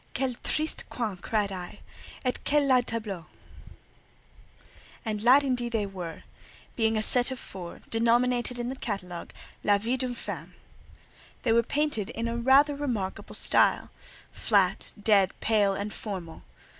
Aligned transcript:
"Quel 0.15 0.33
triste 0.43 0.89
coin!" 0.89 1.15
cried 1.17 1.51
I, 1.51 1.81
"et 2.25 2.43
quelles 2.43 2.65
laids 2.67 2.87
tableaux!" 2.87 3.27
And 5.05 5.21
"laids," 5.21 5.43
indeed, 5.45 5.73
they 5.73 5.85
were; 5.85 6.23
being 6.75 6.97
a 6.97 7.03
set 7.03 7.29
of 7.29 7.37
four, 7.37 7.81
denominated 7.91 8.57
in 8.57 8.69
the 8.69 8.75
catalogue 8.75 9.31
"La 9.63 9.77
vie 9.77 9.97
d'une 9.97 10.15
femme." 10.15 10.55
They 11.43 11.51
were 11.51 11.61
painted 11.61 12.11
rather 12.17 12.73
in 12.73 12.79
a 12.79 12.81
remarkable 12.81 13.35
style—flat, 13.35 14.91
dead, 14.99 15.39
pale, 15.39 15.73
and 15.75 15.93
formal. 15.93 16.45